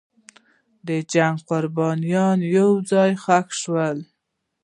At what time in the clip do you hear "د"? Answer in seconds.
0.87-0.89